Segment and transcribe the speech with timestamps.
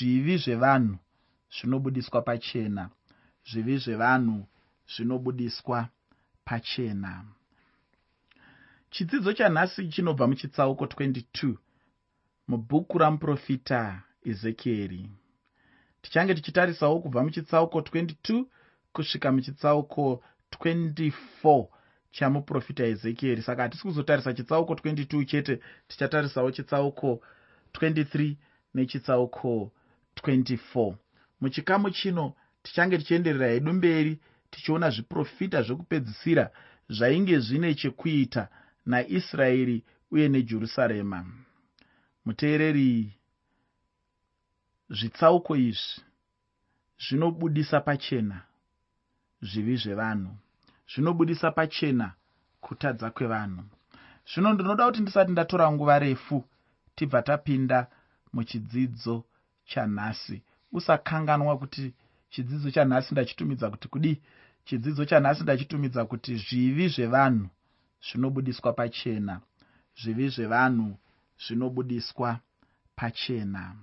[0.00, 0.98] zvivi zvevanhu
[1.56, 2.90] zvinobudiswa pachena
[3.50, 4.46] zvivi zvevanhu
[4.92, 5.88] zvinobudiswa
[6.44, 7.24] pachena.
[8.90, 11.54] Chidzidzo chanhasi chinobva muchitsauko 22
[12.48, 15.10] mubhuku ramuprofita ezekieri
[16.02, 18.44] tichange tichitarisawo kubva muchitsauko 22
[18.92, 21.66] kusvika muchitsauko 24
[22.10, 27.20] chamuprofita ezekieri saka hatisi kuzotarisa chitsauko 22 chete tichatarisawo chitsauko
[27.72, 28.34] 23
[28.74, 29.72] nechitsauko
[30.22, 30.94] 24
[31.40, 34.18] muchikamu chino tichange tichienderera hedu mberi
[34.50, 36.50] tichiona zviprofita zvekupedzisira
[36.88, 38.48] zvainge zvine chekuita
[38.86, 41.26] naisraeri uye nejerusarema.
[42.24, 43.12] Muteereri
[44.90, 46.02] zvitsauko izvi
[47.08, 48.42] zvinobudisa pachena
[49.42, 50.36] zvivi zvevanhu
[50.94, 52.12] zvinobudisa pachena
[52.60, 53.62] kutadza kwevanhu.
[54.30, 56.44] Zvino ndinoda kuti ndisati ndatora nguva refu
[56.94, 57.86] tibva tapinda
[58.32, 59.24] muchidzidzo
[59.70, 60.42] chanhasi.
[60.72, 61.94] Usakanganwa kuti
[62.30, 64.20] chidzidzo chanhasi ndachitumidza kuti kudii?
[64.64, 67.48] Chidzidzo chanhasi ndachitumidza kuti zvivi zvevanhu
[68.06, 69.40] zvinobudiswa pachena.
[70.02, 70.98] Zvivi zvevanhu
[71.46, 72.38] zvinobudiswa
[72.96, 73.76] pachena.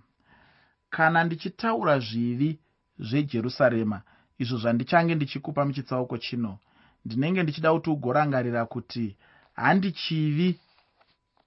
[0.90, 2.60] Kana ndichitaura zvivi
[3.00, 4.02] zvejerusarema
[4.38, 6.60] izvo zvandichange ndichikupa muchitsauko chino.
[7.06, 9.18] Ndinenge ndichida kuti ugorangarira kuti
[9.54, 10.60] handi chivi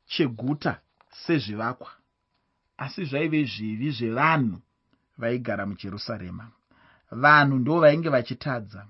[0.06, 2.00] cheguta sezvivakwa
[2.81, 4.59] asi zvaive zvivi zvevanhu
[5.19, 6.47] vaigara mujerusarema.
[7.11, 8.87] Vanhu ndo vainge vachitadza.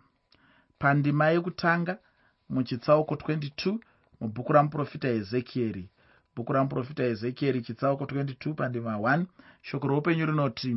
[0.78, 1.98] Pandima yekutanga
[2.48, 3.78] muchitsauko 22
[4.20, 5.84] mubhuku ramuprofita ezekieri.
[6.36, 9.24] Bhuku ramuprofita ezekieri chitsauko 22 pandima 1
[9.62, 10.76] shoko roupenyu rinoti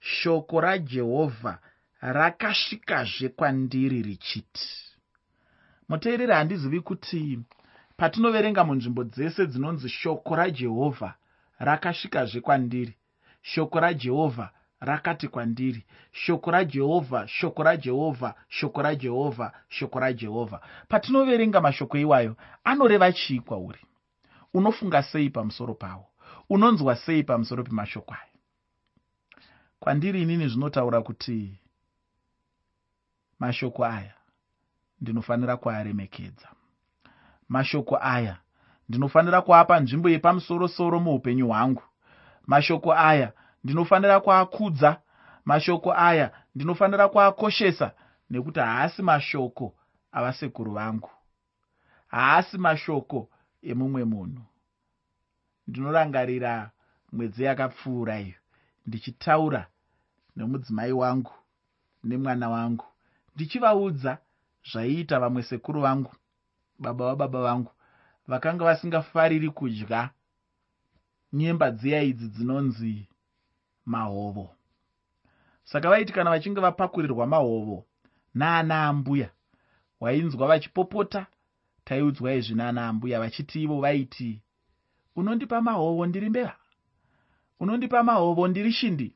[0.00, 1.58] shoko rajehovha
[2.00, 4.68] rakasvikazve kwandiri richiti.
[5.88, 7.38] Muteereri handizivi kuti
[7.96, 11.14] patinoverenga munzvimbo dzese dzinonzi shoko rajehovha
[11.58, 12.96] rakasvikazve kwandiri.
[13.42, 15.84] Shoko rajehovha rakati kwandiri.
[16.12, 20.60] Shoko rajehovha shoko rajehovha shoko rajehovha shoko rajehovha.
[20.88, 23.80] Patinoverenga mashoko iwayo anoreva chii kwauri
[24.54, 26.06] unofunga sei pamusoro pawo?
[26.50, 28.32] Unonzwa sei pamusoro pemashoko aya
[29.80, 31.60] kwandiri inini zvinotaura kuti
[33.38, 34.14] mashoko aya
[35.00, 36.48] ndinofanira kuaremekedza.
[37.48, 38.36] Mashoko aya
[38.88, 41.82] ndinofanira kuapa nzvimbo yepamusorosoro muupenyu hwangu.
[42.46, 43.32] Mashoko aya
[43.64, 45.00] ndinofanira kuakudza
[45.44, 47.92] mashoko aya ndinofanira kuakoshesa
[48.30, 49.74] nekuti haasi mashoko
[50.12, 51.10] avasekuru vangu.
[52.08, 53.28] Haasi mashoko
[53.62, 54.42] emumwe munhu.
[55.68, 56.70] Ndinorangarira
[57.12, 58.34] mwedzi yakapfuura iyo
[58.86, 59.66] ndichitaura
[60.36, 61.32] nemudzimai wangu
[62.04, 62.84] nemwana wangu
[63.34, 64.18] ndichivaudza
[64.72, 66.12] zvaiita vamwe sekuru vangu
[66.78, 67.70] baba vababa vangu
[68.26, 70.10] vakanga vasingafariri kudya
[71.32, 73.08] nyemba dziya idzi dzinonzi
[73.86, 74.54] mahovo.
[75.64, 77.86] Saka vaiti kana vachinge vapakurirwa mahovo
[78.34, 79.30] naana ambuya
[80.00, 81.26] wainzwa vachipopota
[81.84, 84.40] taiudzwa izvi naana ambuya vachiti ivo vaiti
[85.16, 86.56] unondipa mahovo ndiri mbeva?
[87.60, 89.14] Unondipa mahovo ndiri shindi?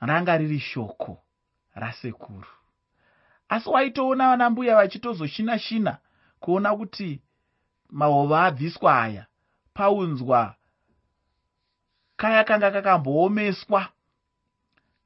[0.00, 1.22] Ranga riri shoko
[1.74, 2.46] rasekuru.
[3.48, 5.98] Asi waitoona vana mbuya vachitozoshina shina
[6.40, 7.22] kuona kuti
[7.90, 9.26] mahovo abviswa aya
[9.74, 10.54] paunzwa
[12.16, 13.88] kaya kanga kakamboomeswa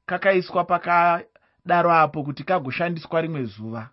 [0.05, 3.89] kakaiswa pakadaro apo kuti kagoshandiswa rimwe zuva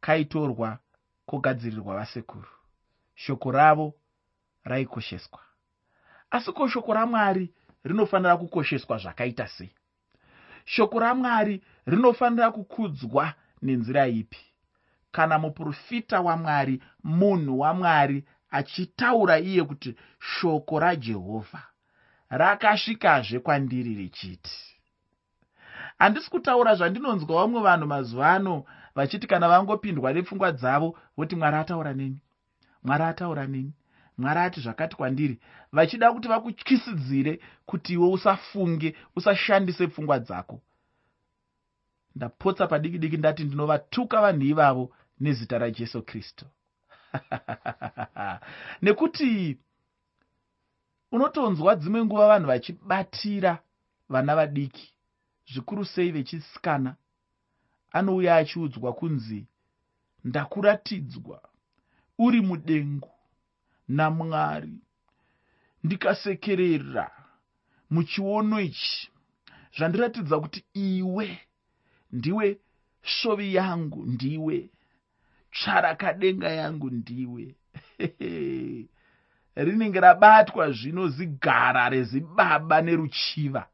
[0.00, 0.78] kaitorwa
[1.26, 2.48] kogadzirirwa vasekuru.
[3.14, 3.94] Shoko ravo
[4.64, 5.40] raikosheswa.
[6.30, 7.52] Asi ko shoko ramwari
[7.84, 9.70] rinofanira kukosheswa zvakaita sei?
[10.64, 14.47] Shoko ramwari rinofanira kukudzwa nenzira ipi
[15.12, 21.62] kana muprofita wamwari munhu wamwari achitaura iye kuti shoko rajehovha
[22.30, 24.50] rakasvikazve kwandiri richiti.
[25.98, 28.64] Handisi kutaura zvandinonzwa vamwe vanhu mazuva ano
[28.94, 32.18] vachiti kana vangopindwa nepfungwa dzavo voti mwari ataura neni?
[32.82, 33.72] Mwari ataura neni?
[34.18, 35.40] Mwari ati zvakati kwandiri
[35.72, 40.60] vachida kuti vakutyisidzire kuti iwe usafunge usashandise pfungwa dzako.
[42.16, 46.46] Ndapotsa padiki diki ndati ndinovatuka vanhu ivavo nezita rajesu kristu.
[48.82, 49.58] Nekuti
[51.12, 53.58] unotonzwa dzimwe nguva vanhu vachibatira
[54.08, 54.94] vana vadiki
[55.52, 56.96] zvikuru sei vechisikana
[57.92, 59.46] anouya achiudzwa kunzi
[60.24, 61.48] ndakuratidzwa
[62.18, 63.10] uri mudengu
[63.88, 64.78] namwari
[65.84, 67.10] ndikasekerera
[67.90, 69.10] muchiono ichi
[69.76, 71.40] zvandiratidza kuti iwe
[72.12, 72.60] ndiwe
[73.02, 74.70] svovi yangu ndiwe
[75.52, 77.54] tsvarakadenga yangu ndiwe.
[79.56, 83.66] Rinenge rabatwa zvino zigara rezibaba neruchiva.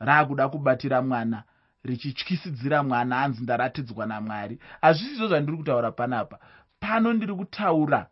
[0.00, 1.42] Raakuda kubatira mwana
[1.84, 4.58] richityisidzira mwana anzi ndaratidzwa namwari.
[4.80, 6.38] Hazvisizvo zvandiri kutaura panapa.
[6.80, 8.06] Pano ndiri kutaura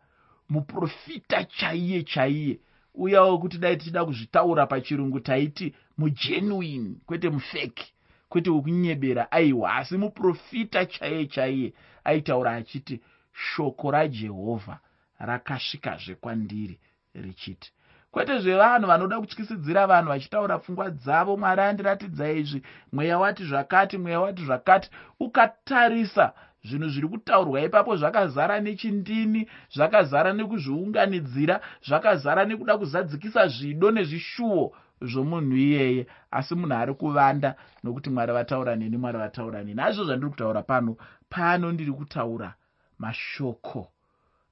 [0.49, 2.59] muprofita chaiye chaiye
[2.97, 7.93] uya wekuti dai tichida kuzvitaura pachirungu taiti mugenuine kwete mufeki
[8.29, 13.01] kwete wekunyebera aiwa asi muprofita chaiye chaiye aitaura achiti
[13.33, 14.79] shoko rajehovha
[15.19, 16.79] rakasvikazve kwandiri
[17.13, 17.71] richiti.
[18.11, 24.19] Kwete zvevanhu vanoda kutyisidzira vanhu vachitaura pfungwa dzavo mwari andiratidza izvi mweya wati zvakati mweya
[24.19, 24.89] wati zvakati
[25.19, 26.33] ukatarisa
[26.63, 27.61] zvinhu zviri kutaurwa.
[27.61, 36.93] Ipapo zvakazara nechindini zvakazara nekuzviunganidzira zvakazara nekuda kuzadzikisa zvido nezvishuwo zvomunhu iyeye asi munhu ari
[36.93, 39.81] kuvanda nokuti mwari vataura neni mwari vataura neni.
[39.81, 40.97] Azvo zvandiri kutaura pano
[41.29, 42.53] pano ndiri kutaura
[42.99, 43.91] mashoko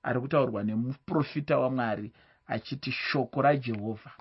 [0.04, 2.12] ari kutaurwa nemuprofita wamwari
[2.48, 4.12] achiti shoko rajehovha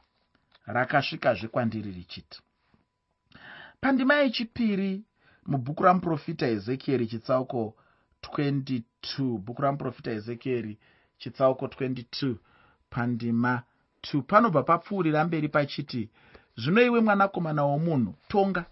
[0.66, 2.40] rakasvikazve kwandiri richiti.
[3.80, 5.04] Pandima yechipiri
[5.46, 7.74] mubhuku ramuprofita ezekieri chitsauko
[8.22, 10.78] 22 bhuku ramuprofita ezekieri
[11.18, 12.34] chitsauko 22
[12.90, 13.62] pandima
[14.04, 16.10] 2 panobva papfuurira mberi pachiti
[16.56, 18.64] zvino iwe mwanakomana womunhu tonga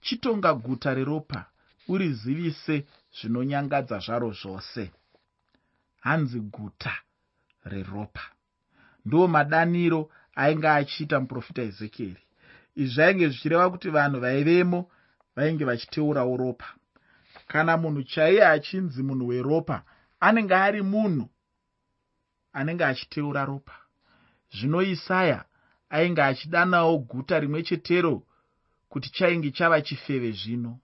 [0.00, 1.40] chitonga guta reropa
[1.88, 2.86] urizivise
[3.16, 4.90] zvinonyangadza zvaro zvose.
[6.00, 6.94] Hanzi guta
[7.64, 8.24] reropa.
[9.04, 12.22] Ndo madaniro ainge achiita muprofita ezekieri
[12.76, 14.90] izvi zvainge zvichireva kuti vanhu vaivemo
[15.36, 16.68] vainge vachiteurawo ropa.
[17.48, 19.82] Kana munhu chaiye achinzi munhu weropa
[20.20, 21.28] anenge ari munhu
[22.52, 23.87] anenge achiteura ropa
[24.52, 25.44] zvino isaya
[25.90, 28.22] ainge achidanawo guta rimwe chetero
[28.88, 30.78] kuti chainge chava chifeve zvino.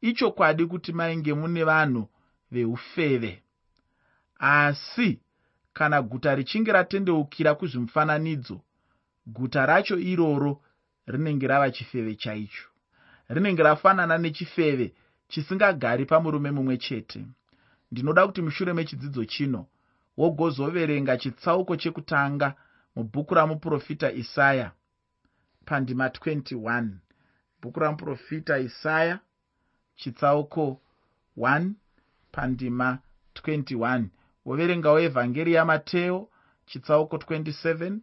[0.00, 2.08] Ichokwadi kuti mainge mune vanhu
[2.50, 3.42] veufeve.
[4.38, 5.20] Asi
[5.72, 8.60] kana guta richinge ratendeukira kuzvimufananidzo
[9.26, 10.62] guta racho iroro
[11.06, 12.68] rinenge rava chifeve chaicho.
[13.28, 14.94] Rinenge rafanana nechifeve
[15.28, 17.26] chisingagari pamurume mumwe chete.
[17.92, 19.66] Ndinoda kuti mushure mechidzidzo chino
[20.16, 22.54] wogozoverenga chitsauko chekutanga
[22.96, 24.72] mubhuku ramuprofita isaya
[25.64, 26.88] pandima 21
[27.62, 29.20] bhuku ramuprofita isaya
[29.96, 30.80] chitsauko
[31.36, 31.70] 1
[32.32, 32.98] pandima
[33.34, 34.04] 21
[34.44, 36.28] woverengawo evhangeri yamateo
[36.66, 37.98] chitsauko 27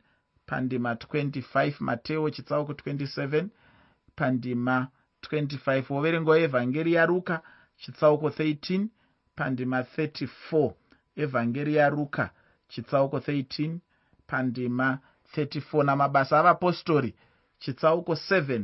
[0.45, 3.47] pandima 25 mateo chitsauko 27
[4.15, 4.87] pandima
[5.23, 7.41] 25 woverengawo evhangeri yaruka
[7.77, 8.87] chitsauko 13
[9.35, 10.73] pandima 34
[11.15, 12.29] evhangeri yaruka
[12.67, 13.77] chitsauko 13
[14.31, 14.99] pandima
[15.35, 17.15] 34 namabasa avapostori
[17.59, 18.63] chitsauko 7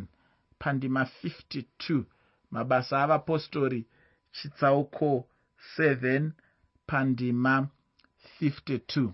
[0.60, 2.04] pandima 52
[2.52, 3.86] mabasa avapostori
[4.31, 5.28] chitsauko
[5.78, 6.31] 7
[6.88, 7.68] pandima
[8.42, 9.10] 52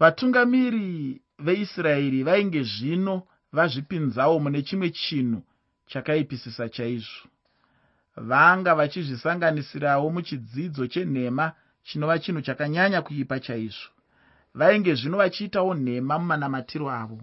[0.00, 5.42] vatungamiri veisraeri vainge zvino vazvipinzawo mune chimwe chinhu
[5.86, 7.28] chakaipisisa chaizvo.
[8.16, 11.52] Vanga vachizvisanganisirawo muchidzidzo chenhema
[11.82, 13.97] chinova chinhu chakanyanya kuipa chaizvo
[14.58, 17.20] vainge zvino vachiitawo nhema mumanamatiro avo.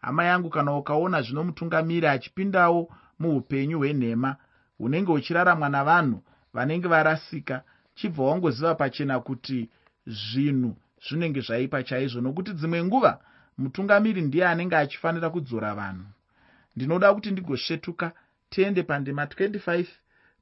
[0.00, 2.88] Hama yangu kana ukaona zvino mutungamiri achipindawo
[3.18, 4.36] muupenyu hwenhema
[4.78, 6.22] hunenge huchiraramwa navanhu
[6.54, 7.62] vanenge varasika
[7.94, 9.68] chibva wangoziva pachena kuti
[10.06, 10.76] zvinhu
[11.08, 13.20] zvinenge zvaipa chaizvo nokuti dzimwe nguva
[13.58, 16.04] mutungamiri ndiye anenge achifanira kudzora vanhu.
[16.76, 18.12] Ndinoda kuti ndigosvetuka
[18.50, 19.86] tiende pandima 25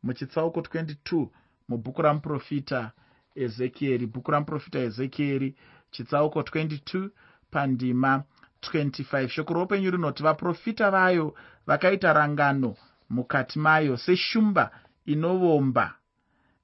[0.03, 1.27] muchitsauko 22
[1.69, 2.91] mubhuku ramuprofita
[3.35, 5.55] ezekieri bhuku ramuprofita ezekieri
[5.91, 7.09] chitsauko 22
[7.51, 8.23] pandima
[8.63, 11.35] 25 shoko roupenyu rinoti vaprofita vayo
[11.67, 12.77] vakaita rangano
[13.11, 14.71] mukati mayo seshumba
[15.07, 15.95] inovomba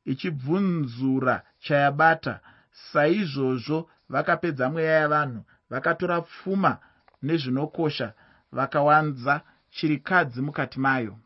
[0.05, 2.41] ichibvunzura chayabata.
[2.93, 6.79] Saizvozvo vakapedza mweya yavanhu vakatora pfuma
[7.23, 8.13] nezvinokosha
[8.53, 9.41] vakawanza
[9.71, 11.19] chirikadzi mukati mayo.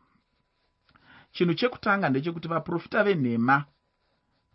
[1.31, 3.65] Chinhu chekutanga ndechekuti vaprofita venhema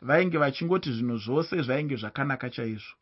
[0.03, 2.95] vainge vachingoti zvinhu zvose zvainge zvakanaka chaizvo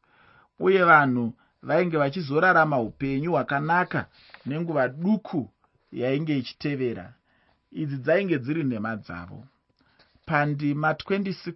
[0.58, 4.06] uye vanhu vainge vachizorarama upenyu hwakanaka
[4.46, 5.50] nenguva duku
[5.92, 7.14] yainge ichitevera.
[7.72, 9.44] Idzi dzainge dziri nhema dzavo.
[10.26, 11.54] Pandima 26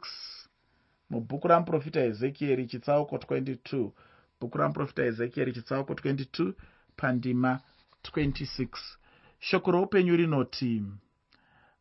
[1.10, 3.90] mubhuku ramuprofita ezekieri chitsauko 22
[4.40, 6.52] bhuku ramuprofita ezekieri chitsauko 22
[6.96, 7.60] pandima
[8.04, 8.68] 26
[9.38, 10.82] shoko roupenyu rinoti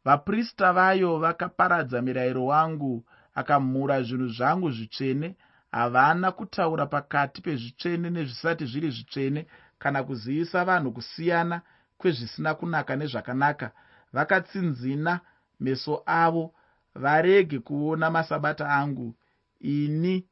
[0.06, 3.06] vaprista vayo vakaparadza mirayiro wangu
[3.36, 5.36] akamhura zvinhu zvangu zvitsvene
[5.78, 9.46] havana kutaura pakati pezvitsvene nezvisati zviri zvitsvene
[9.80, 11.62] kana kuzivisa vanhu kusiyana
[11.98, 13.72] kwezvisina kunaka nezvakanaka.
[14.14, 15.20] Vakatsinzina
[15.60, 16.54] meso avo
[16.96, 19.16] varege kuona masabata angu.
[19.60, 20.26] Ini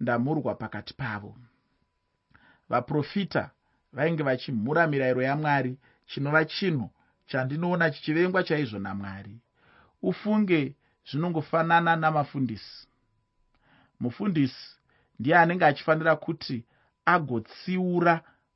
[0.00, 1.36] ndamurwa pakati pavo.
[2.68, 3.50] Vaprofita
[3.92, 6.90] vainge vachimhura mirayiro yamwari chinova chinhu
[7.26, 9.40] chandinoona chichivengwa chaizvo namwari.
[10.02, 10.76] Ufunge
[11.10, 12.91] zvinongofanana namafundisi
[14.02, 14.76] mufundisi
[15.18, 16.64] ndiye anenge achifanira kuti
[17.04, 18.14] agotsiura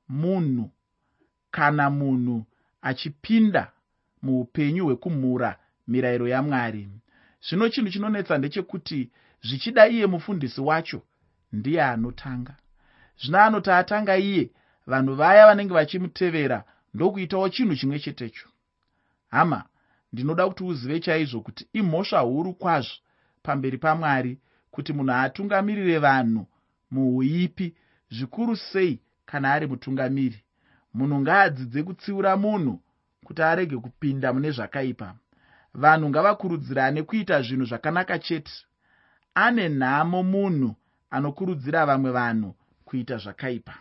[0.09, 0.71] munhu
[1.51, 2.47] kana munhu
[2.83, 3.73] achipinda
[4.23, 5.51] muupenyu hwekumhura
[5.89, 6.89] mirayiro yamwari.
[7.49, 9.11] Zvino chinhu chinonetsa ndechekuti
[9.47, 11.03] zvichida iye mufundisi wacho
[11.53, 12.55] ndiye anotanga.
[13.21, 14.51] Zvino anoti atanga iye
[14.87, 18.49] vanhu vaya vanenge vachimutevera ndokuitawo chinhu chimwe chetecho.
[19.31, 19.65] Hama
[20.13, 22.95] ndinoda kuti uzive chaizvo kuti imhosva huru kwazvo
[23.43, 24.39] pamberi pamwari
[24.77, 26.47] kuti munhu atungamirire vanhu
[26.91, 27.75] muuipi
[28.11, 30.41] zvikuru sei kana ari mutungamiri.
[30.95, 32.81] Munhu ngaadzidze kutsiura munhu
[33.25, 35.09] kuti arege kupinda mune zvakaipa.
[35.75, 38.53] Vanhu ngavakurudzirane kuita zvinhu zvakanaka chete.
[39.35, 40.71] Ane nhamo munhu
[41.11, 42.55] anokurudzira vamwe vanhu
[42.85, 43.75] kuita zvakaipa.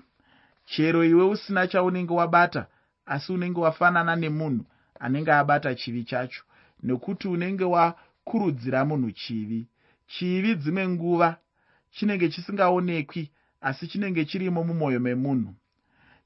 [0.65, 2.67] Chero iwe usina chaunenge wabata
[3.05, 4.65] asi unenge wafanana nemunhu
[4.99, 6.43] anenge abata chivi chacho
[6.83, 9.67] nekuti unenge wakurudzira munhu chivi
[10.07, 11.37] chivi dzimwe nguva
[11.91, 13.31] chinenge chisingaonekwi
[13.61, 15.53] asi chinenge chirimo mumwoyo memunhu.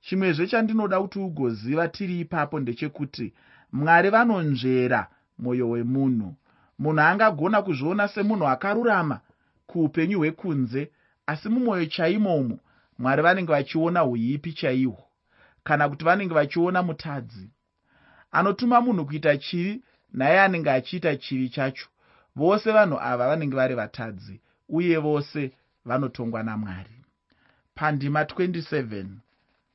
[0.01, 3.33] Chimwezve chandinoda kuti ugoziva tiri ipapo ndechekuti
[3.71, 5.07] mwari vanonzvera
[5.37, 6.35] mwoyo wemunhu.
[6.79, 9.19] Munhu angagona kuzviona semunhu akarurama
[9.67, 10.91] kuupenyu hwekunze
[11.25, 12.59] asi mumwoyo chaimomo
[12.99, 15.03] mwari vanenge vachiona uipi chaihwo
[15.63, 17.51] kana kuti vanenge vachiona mutadzi.
[18.31, 19.83] Anotuma munhu kuita chivi
[20.13, 21.87] naye anenge achiita chivi chacho
[22.39, 24.35] vose vanhu ava vanenge vari vatadzi
[24.69, 25.51] uye vose
[25.85, 26.95] vanotongwa namwari.
[27.75, 29.05] Pandima 27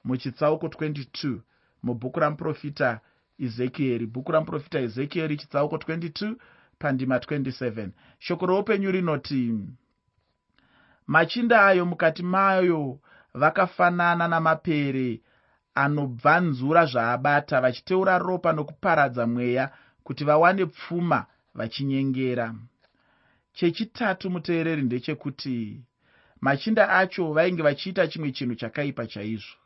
[0.05, 1.39] muchitsauko 22
[1.83, 3.01] mubhuku ramuprofita
[3.39, 6.35] ezekieri bhuku ramuprofita ezekieri chitsauko 22
[6.79, 9.55] pandima 27 shoko roupenyu rinoti
[11.07, 12.99] machinda ayo mukati mayo
[13.35, 15.21] vakafanana namapere
[15.75, 19.71] anobvanzura zvaabata vachiteura ropa nokuparadza mweya
[20.05, 22.55] kuti vawane pfuma vachinyengera.
[23.53, 25.81] Chechitatu muteereri ndechekuti
[26.41, 29.57] machinda acho vainge vachiita chimwe chinhu chakaipa chaizvo.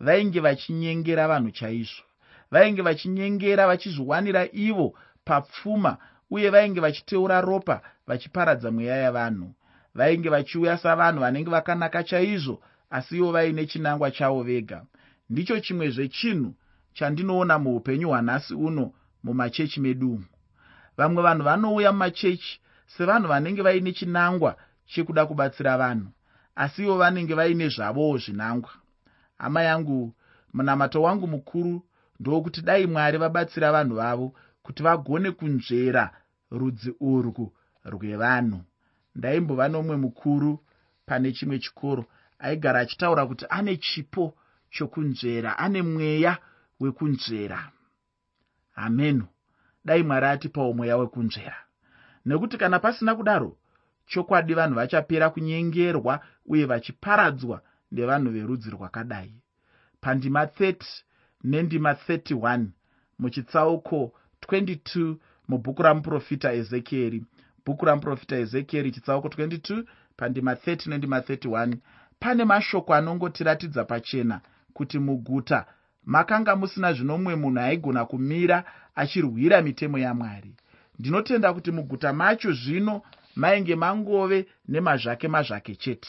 [0.00, 2.02] Vainge vachinyengera vanhu chaizvo.
[2.50, 5.98] Vainge vachinyengera vachizviwanira ivo papfuma
[6.30, 9.54] uye vainge vachiteura ropa vachiparadza mweya yavanhu.
[9.94, 14.84] Vainge vachiuya savanhu vanenge vakanaka chaizvo asi ivo vaine chinangwa chavo vega.
[15.30, 16.54] Ndicho chimwe zvechinhu
[16.92, 20.24] chandinoona muupenyu hwanhasi uno mumachechi medu umu
[20.96, 26.08] vamwe vanhu vanouya mumachechi sevanhu vanenge vaine chinangwa chekuda kubatsira vanhu
[26.56, 28.70] asi ivo vanenge vaine zvavowo zvinangwa.
[29.38, 30.14] Hama yangu
[30.52, 31.82] munamato wangu mukuru
[32.20, 36.10] ndokuti dai mwari vabatsira vanhu vavo kuti vagone kunzvera
[36.50, 37.52] rudzi urwu
[37.84, 38.60] rwevanhu.
[39.14, 40.64] Ndaimbova nomwe mukuru
[41.06, 42.04] pane chimwe chikoro
[42.38, 44.34] aigara achitaura kuti ane chipo
[44.70, 46.38] chokunzvera ane mweya
[46.80, 47.70] wekunzvera.
[48.74, 49.28] Hameno
[49.84, 51.56] dai mwari atipawo mweya wekunzvera.
[52.26, 53.56] Nekuti kana pasina kudaro
[54.06, 57.62] chokwadi vanhu vachapera kunyengerwa uye vachiparadzwa
[57.92, 59.34] nevanhu verudzi rwakadai.
[60.00, 60.84] Pandima 30
[61.44, 62.66] nendima 31
[63.18, 64.12] muchitsauko
[64.48, 65.16] 22
[65.48, 67.24] mubhuku ramuprofita ezekieri.
[67.66, 69.84] Bhuku ramuprofita ezekieri chitsauko 22
[70.16, 71.76] pandima 30 nendima 31
[72.20, 74.40] pane mashoko anongotiratidza pachena
[74.72, 75.66] kuti muguta
[76.04, 78.64] makanga musina zvino mumwe munhu aigona kumira
[78.94, 80.52] achirwira mitemo yamwari.
[80.98, 83.02] Ndinotenda kuti muguta macho zvino
[83.36, 86.08] mainge mangove nemazvake mazvake chete.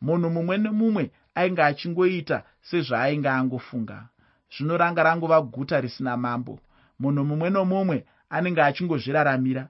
[0.00, 4.08] Munhu mumwe nemumwe ainge achingoita sezvaainge angofunga.
[4.56, 6.60] Zvino ranga rangova guta risina mambo.
[6.98, 9.68] Munhu mumwe nomumwe anenge achingozviraramira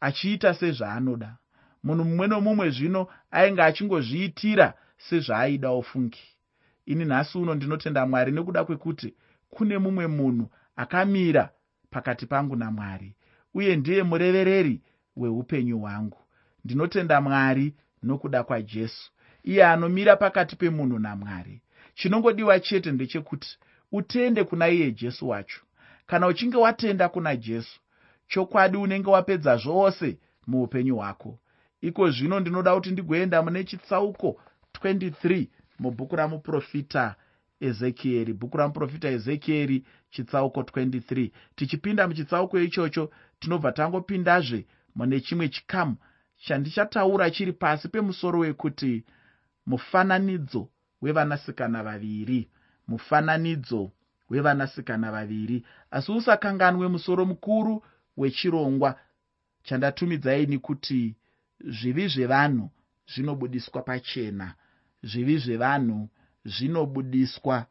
[0.00, 1.36] achiita sezvaanoda.
[1.84, 6.22] Munhu mumwe nomumwe zvino ainge achingozviitira sezvaaida ofungi
[6.86, 9.14] ini nhasi uno ndinotenda mwari nekuda kwekuti
[9.50, 11.50] kune mumwe munhu akamira
[11.92, 13.14] pakati pangu namwari
[13.54, 14.80] uye ndiye murevereri
[15.16, 16.18] weupenyu hwangu.
[16.64, 19.10] Ndinotenda mwari nokuda kwajesu
[19.44, 21.62] iye anomira pakati pemunhu namwari.
[21.94, 23.58] Chinongodiwa chete ndechekuti
[23.92, 25.60] utende kuna iye jesu wacho.
[26.06, 27.80] Kana uchinge watenda kuna jesu
[28.28, 31.38] chokwadi unenge wapedza zvose muupenyu hwako.
[31.80, 34.40] Iko zvino ndinoda kuti ndigoenda mune chitsauko
[34.82, 35.46] 23
[35.78, 37.14] mubhuku ramuprofita
[37.68, 45.96] ezekieri bhuku ramuprofita ezekieri chitsauko 23 tichipinda muchitsauko ichocho tinobva tangopindazve mune chimwe chikamu
[46.44, 49.04] chandichataura chiri pasi pemusoro wekuti
[49.66, 50.68] mufananidzo
[51.02, 52.48] wevanasikana vaviri.
[52.88, 53.92] Mufananidzo
[54.30, 55.64] wevanasikana vaviri.
[55.90, 57.84] Asi usakanganwe musoro mukuru
[58.16, 59.00] wechirongwa
[59.62, 61.16] chandatumidzaini kuti
[61.60, 62.70] zvivi zvevanhu
[63.14, 64.54] zvinobudiswa pachena.
[65.02, 66.08] Zvivi zvevanhu
[66.44, 67.66] zvinobudiswa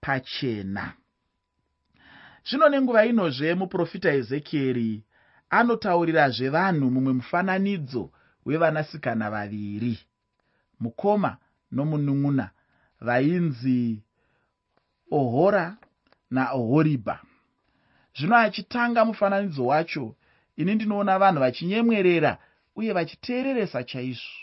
[0.00, 0.92] pachena.
[2.48, 5.04] Zvino nenguva inozve muprofita ezekieri
[5.50, 8.10] anotaurirazve vanhu mumwe mufananidzo
[8.46, 9.98] wevanasikana vaviri
[10.80, 11.36] mukoma
[11.72, 12.50] nomunun'una
[13.00, 14.02] vainzi
[15.10, 15.76] ohora
[16.30, 17.16] naohoribha
[18.16, 20.14] zvino achitanga mufananidzo wacho
[20.56, 22.38] ini ndinoona vanhu vachinyemwerera
[22.76, 24.34] uye vachiteereresa chaizvo.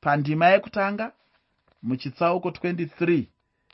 [0.00, 1.12] Pandima yekutanga
[1.86, 3.24] muchitsauko 23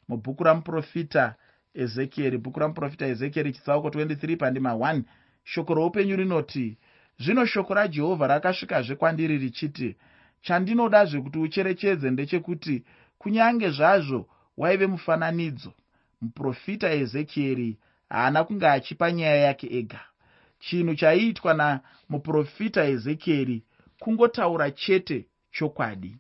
[0.09, 1.35] mubhuku ramuprofita
[1.75, 2.39] ezekieri.
[2.39, 5.03] Bhuku ramuprofita ezekieri chitsauko 23 pandima 1
[5.45, 6.79] shoko roupenyu rinoti
[7.19, 9.97] zvino shoko rajehovha rakasvikazve kwandiri richiti
[10.43, 12.85] chandinoda zvekuti ucherechedze ndechekuti
[13.19, 15.73] kunyange zvazvo waive mufananidzo
[16.21, 17.79] muprofita ezekieri
[18.09, 20.01] haana kunge achipa nyaya yake ega.
[20.59, 23.63] Chinhu chaiitwa namuprofita ezekieri
[23.99, 26.17] kungotaura chete chokwadi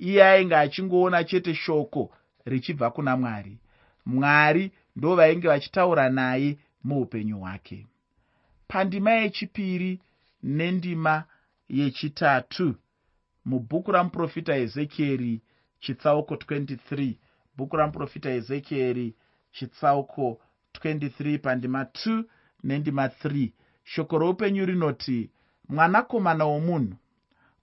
[0.00, 2.02] iye ainge achingoona chete shoko
[2.44, 3.58] richibva kuna mwari.
[4.06, 7.86] Mwari ndo vainge vachitaura naye muupenyu hwake.
[8.68, 10.00] Pandima yechipiri
[10.42, 11.24] nendima
[11.68, 12.74] yechitatu
[13.44, 15.42] mubhuku ramuprofita ezekieri
[15.80, 17.14] chitsauko 23
[17.56, 19.14] bhuku ramuprofita ezekieri
[19.52, 20.40] chitsauko
[20.74, 22.24] 23 pandima 2
[22.64, 23.50] nendima 3
[23.84, 25.30] shoko roupenyu rinoti
[25.68, 26.96] mwanakomana womunhu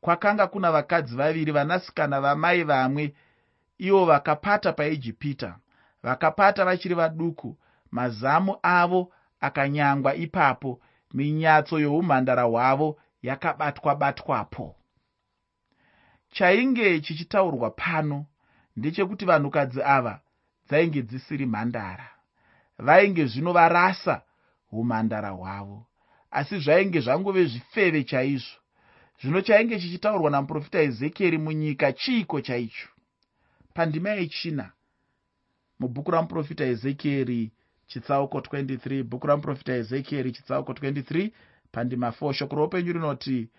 [0.02, 3.14] kwakanga kuna vakadzi vaviri vanasikana vamai vamwe
[3.78, 5.60] ivo vakapata paijipita
[6.04, 7.58] vakapata vachiri vaduku.
[7.92, 10.82] Mazamu avo akanyangwa ipapo.
[11.14, 14.76] Minyatso youmhandara hwavo yakabatwa-batwapo.
[16.32, 18.26] Chainge chichitaurwa pano
[18.76, 20.20] ndechekuti vanhukadzi ava
[20.68, 22.10] dzainge dzisiri mhandara.
[22.80, 24.22] Vainge zvino varasa
[24.72, 25.86] umhandara hwavo
[26.32, 28.60] asi zvainge zvangove zvifeve chaizvo
[29.22, 32.90] zvino chainge chichitaurwa namuprofita ezekieri munyika chiiko chaicho?
[33.74, 34.72] Pandima yechina.
[35.80, 37.52] Mubhuku ramuprofita ezekieri
[37.88, 41.32] chitsauko 23 bhuku ramuprofita ezekieri chitsauko 23
[41.72, 43.50] pandima 4 shoko roupenyu rinoti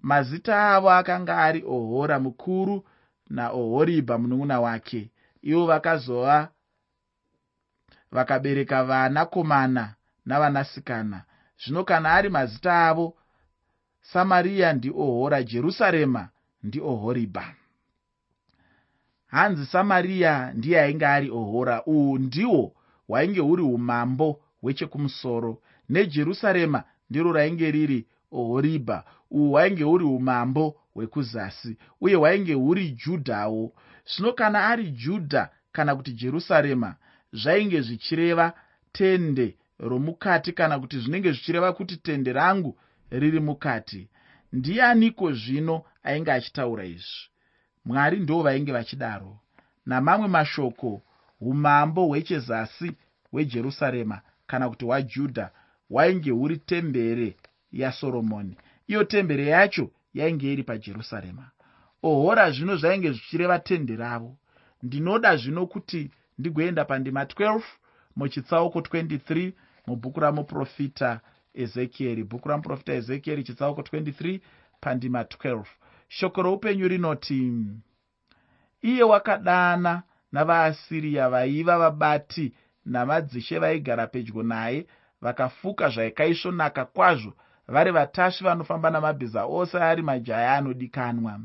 [0.00, 2.84] mazita avo akanga ari ohora mukuru
[3.30, 5.10] naohoribha munun'una wake.
[5.42, 6.48] Ivo vakazova
[8.10, 9.94] vakabereka vanakomana
[10.26, 11.24] navanasikana.
[11.64, 13.16] Zvino kana ari mazita avo
[14.12, 16.28] samariya ndiohora jerusarema
[16.62, 17.54] ndiohoribha
[19.26, 22.72] hanzi samariya ndiye ainge ari ohora uhwu ndihwo
[23.08, 32.14] hwainge huri umambo hwechekumusoro nejerusarema ndiro rainge riri ohoribha uhwu hwainge huri umambo hwekuzasi uye
[32.14, 33.72] hwainge huri judhawo.
[34.16, 36.94] Zvino kana ari judha kana kuti jerusarema
[37.32, 38.52] zvainge zvichireva
[38.92, 42.78] tende romukati kana kuti zvinenge zvichireva kuti tende rangu
[43.10, 44.08] riri mukati.
[44.52, 47.28] Ndianiko zvino ainge achitaura izvi?
[47.84, 49.38] Mwari ndo vainge vachidaro.
[49.86, 51.02] Namamwe mashoko
[51.40, 52.92] umambo hwechezasi
[53.30, 55.50] hwejerusarema kana kuti hwajudha
[55.88, 57.36] hwainge huri tembere
[57.72, 61.50] yasoromoni iyo tembere yacho yainge iri pajerusarema.
[62.02, 64.36] Ohora zvino zvainge zvichireva tende ravo.
[64.82, 67.62] Ndinoda zvino kuti ndigoenda pandima 12
[68.16, 69.52] muchitsauko 23
[69.86, 71.20] mubhuku ramuprofita
[71.62, 74.40] ezekieri bhuku ramuprofita ezekieri chitsauko 23
[74.80, 75.64] pandima 12
[76.08, 77.52] shoko roupenyu rinoti
[78.82, 84.86] iye wakadana navaasiriya vaiva vabati namadzishe vaigara pedyo naye
[85.20, 87.32] vakafuka zvaikaisvonaka kwazvo
[87.68, 91.40] vari vatasvi vanofamba namabhiza ose ari majaya anodikanwa.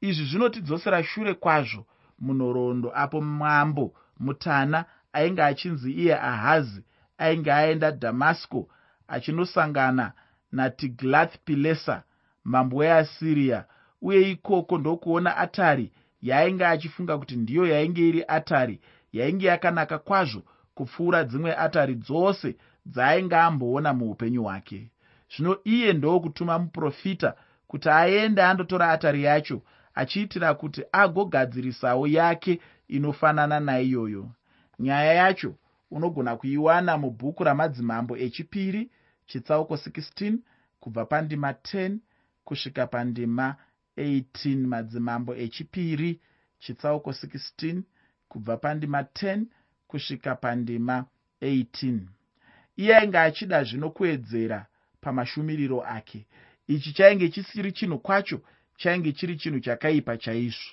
[0.00, 1.86] Izvi zvinotidzosera shure kwazvo
[2.18, 6.84] munhoroondo apo mwambo mutana ainge achinzi iye ahazi
[7.18, 8.68] ainge aenda dhamasco
[9.08, 10.12] achinosangana
[10.52, 12.02] natiglath pilesa
[12.44, 13.64] mambo weasiriya
[14.02, 15.92] uye ikoko ndokuona atari
[16.22, 18.80] yaainge achifunga kuti ndiyo yainge iri atari
[19.12, 20.42] yainge yakanaka kwazvo
[20.74, 24.90] kupfuura dzimwe atari dzose dzaainge amboona muupenyu hwake.
[25.36, 27.34] Zvino iye ndokutuma muprofita
[27.66, 29.62] kuti aende andotora atari yacho
[29.94, 34.30] achiitira kuti agogadzirisawo yake inofanana naiyoyo.
[34.78, 35.54] Nyaya yacho
[35.90, 38.90] unogona kuiwana mubhuku ramadzimambo echipiri
[39.28, 40.38] chitsauko 16
[40.80, 41.98] kubva pandima 10
[42.44, 43.56] kusvika pandima
[43.96, 46.20] 18 madzimambo echipiri.
[46.58, 47.82] Chitsauko 16
[48.28, 49.44] kubva pandima 10
[49.88, 51.04] kusvika pandima
[51.42, 52.00] 18
[52.76, 54.66] iye ainge achida zvino kuedzera
[55.00, 56.26] pamashumiriro ake.
[56.66, 58.40] Ichi chainge chisiri chinhu kwacho
[58.76, 60.70] chainge chiri chinhu chakaipa chaizvo.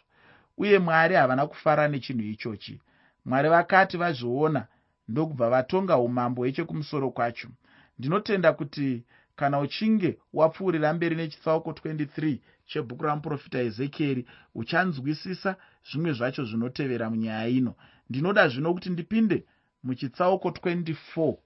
[0.58, 2.82] Uye mwari havana kufara nechinhu ichochi.
[3.26, 4.68] Mwari vakati vazviona
[5.08, 7.50] ndokubva vatonga umambo hwechekumusoro kwacho
[8.00, 9.04] ndinotenda kuti
[9.36, 15.56] kana uchinge wapfuurira mberi nechitsauko 23 chebhuku ramuprofita ezekieri uchanzwisisa
[15.90, 17.76] zvimwe zvacho zvinotevera munyaya ino.
[18.10, 19.46] Ndinoda zvino kuti ndipinde
[19.84, 21.38] muchitsauko 24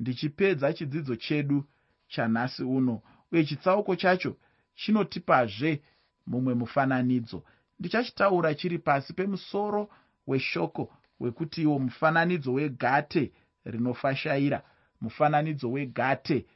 [0.00, 1.64] ndichipedza chidzidzo chedu
[2.08, 4.36] chanhasi uno uye chitsauko chacho
[4.74, 5.82] chinotipazve
[6.26, 7.44] mumwe mufananidzo.
[7.78, 9.88] Ndichachitaura chiri pasi pemusoro
[10.26, 13.32] weshoko wekuti iwo mufananidzo wegate
[13.64, 14.62] rinofashaira
[15.00, 16.46] mufananidzo wegate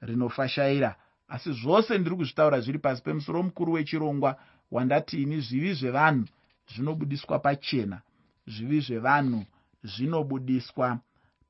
[0.00, 0.96] rinofashaira.
[1.28, 4.36] Asi zvose ndiri kuzvitaura zviri pasi pemusoro mukuru wechirongwa
[4.70, 6.26] wandati ini zvivi zvevanhu
[6.74, 8.00] zvinobudiswa pachena.
[8.46, 9.44] Zvivi zvevanhu
[9.82, 10.98] zvinobudiswa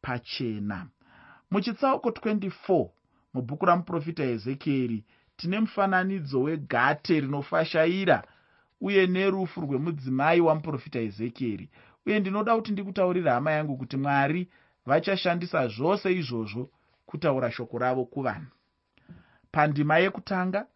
[0.03, 0.87] pachena.
[1.51, 2.89] Muchitsauko 24
[3.35, 5.05] mubhuku ramuprofita ezekieri
[5.37, 8.25] tine mufananidzo wegate rinofashaira
[8.81, 11.71] uye nerufu rwemudzimai wamuprofita ezekieri.
[12.07, 14.49] Uye ndinoda kuti ndikutaurire hama yangu kuti mwari
[14.87, 16.71] vachashandisa zvose izvozvo
[17.07, 18.51] kutaura shoko ravo kuvanhu.
[19.53, 20.67] Pandima yekutanga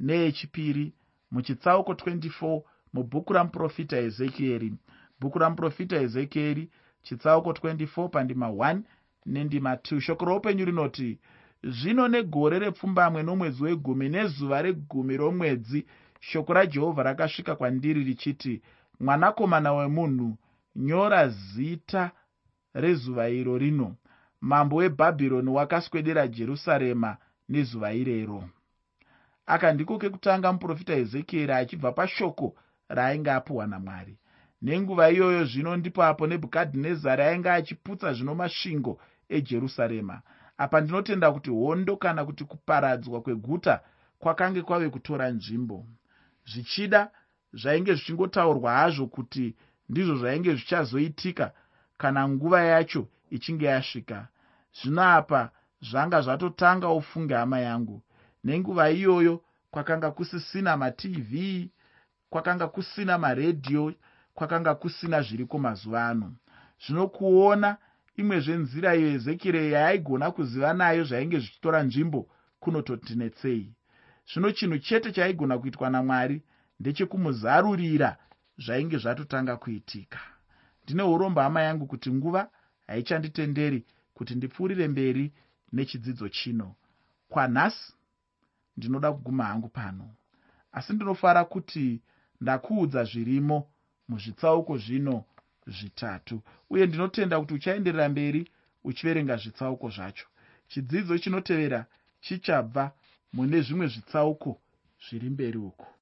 [0.00, 0.92] neyechipiri
[1.30, 4.74] muchitsauko 24 mubhuku ramuprofita ezekieri.
[5.20, 6.70] Bhuku ramuprofita ezekieri
[7.02, 8.80] chitsauko 24 pandima 1
[9.26, 11.18] nendima 2 shoko roupenyu rinoti
[11.62, 15.86] zvino negore repfumbamwe nomwedzi wegumi nezuva regumi romwedzi
[16.20, 18.62] shoko rajehovha rakasvika kwandiri richiti
[19.00, 20.36] mwanakomana wemunhu
[20.76, 22.10] nyora zita
[22.74, 23.96] rezuva iro rino.
[24.40, 27.16] Mambo webhabhironi wakaswedera jerusarema
[27.48, 28.44] nezuva irero.
[29.46, 32.54] Aka ndiko kekutanga muprofita ezekieri achibva pashoko
[32.88, 34.18] raainge apiwa namwari.
[34.62, 40.22] Nenguva iyoyo zvino ndipo apo nebhukadhinezari ainge achiputsa zvino masvingo ejerusarema.
[40.58, 43.80] Apa ndinotenda kuti hondo kana kuti kuparadzwa kweguta
[44.18, 45.86] kwakange kwave kutora nzvimbo.
[46.46, 47.10] Zvichida
[47.52, 49.54] zvainge zvichingotaurwa hazvo kuti
[49.88, 51.52] ndizvo zvainge zvichazoitika
[51.96, 54.28] kana nguva yacho ichinge yasvika
[54.82, 55.50] zvino apa
[55.82, 58.02] zvanga zvatotanga ufunge hama yangu.
[58.44, 61.32] Nenguva iyoyo kwakanga kusisina matv
[62.30, 63.94] kwakanga kusina maredhiyo
[64.34, 66.32] kwakanga kusina zviriko mazuva ano.
[66.86, 67.76] Zvino kuona
[68.16, 72.28] imwezvenzira iyo ezekirei yaaigona kuziva nayo zvainge zvichitora nzvimbo
[72.60, 73.72] kunototinetsei.
[74.32, 76.42] Zvino chinhu chete chaigona kuitwa namwari
[76.80, 78.16] ndechekumuzarurira
[78.58, 80.33] zvainge zvatotanga kuitika
[80.84, 82.50] ndine urombo hama yangu kuti nguva
[82.86, 85.32] haichanditenderi kuti ndipfuurire mberi
[85.72, 86.74] nechidzidzo chino.
[87.28, 87.92] Kwanhasi
[88.76, 90.10] ndinoda kuguma hangu pano.
[90.72, 92.00] Asi ndinofara kuti
[92.40, 93.66] ndakuudza zvirimo
[94.08, 95.24] muzvitsauko zvino
[95.66, 98.50] zvitatu uye ndinotenda kuti uchaenderera mberi
[98.84, 100.26] uchiverenga zvitsauko zvacho.
[100.68, 101.86] Chidzidzo chinotevera
[102.20, 102.84] chichabva
[103.32, 104.60] mune zvimwe zvitsauko
[105.04, 105.86] zviri mberi uku